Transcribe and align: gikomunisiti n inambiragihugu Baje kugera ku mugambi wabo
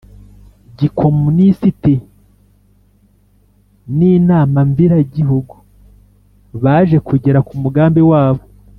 gikomunisiti 0.77 1.93
n 3.95 3.97
inambiragihugu 4.13 5.55
Baje 6.63 6.97
kugera 7.07 7.39
ku 7.47 7.53
mugambi 7.63 8.01
wabo 8.11 8.43